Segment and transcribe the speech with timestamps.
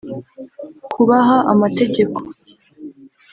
[0.93, 2.17] kubaha amategeko